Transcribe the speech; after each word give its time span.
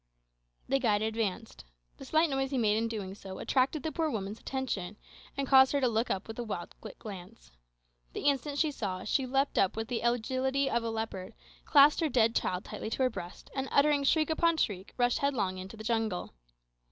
Our 0.71 0.79
guide 0.79 1.03
advanced. 1.03 1.63
The 1.97 2.05
slight 2.05 2.31
noise 2.31 2.49
he 2.49 2.57
made 2.57 2.75
in 2.75 2.87
doing 2.87 3.13
so 3.13 3.37
attracted 3.37 3.83
the 3.83 3.91
poor 3.91 4.09
woman's 4.09 4.39
attention, 4.39 4.97
and 5.37 5.47
caused 5.47 5.73
her 5.73 5.79
to 5.79 5.87
look 5.87 6.09
up 6.09 6.27
with 6.27 6.39
a 6.39 6.43
wild, 6.43 6.73
quick 6.81 6.97
glance. 6.97 7.51
The 8.13 8.21
instant 8.21 8.57
she 8.57 8.71
saw 8.71 8.97
us 8.97 9.07
she 9.09 9.27
leaped 9.27 9.59
up 9.59 9.75
with 9.75 9.89
the 9.89 10.01
agility 10.01 10.71
of 10.71 10.81
a 10.83 10.89
leopard, 10.89 11.35
clasped 11.65 12.01
her 12.01 12.09
dead 12.09 12.33
child 12.35 12.65
tightly 12.65 12.89
to 12.89 13.03
her 13.03 13.11
breast, 13.11 13.51
and 13.55 13.67
uttering 13.71 14.03
shriek 14.03 14.31
upon 14.31 14.57
shriek, 14.57 14.91
rushed 14.97 15.19
headlong 15.19 15.59
into 15.59 15.77
the 15.77 15.83
jungle. 15.83 16.33